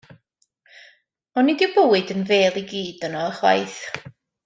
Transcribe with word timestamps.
Ond 1.37 1.45
nid 1.49 1.63
yw 1.65 1.69
bywyd 1.77 2.13
yn 2.17 2.25
fêl 2.33 2.61
i 2.63 2.65
gyd 2.73 3.07
yno 3.11 3.23
ychwaith. 3.31 3.81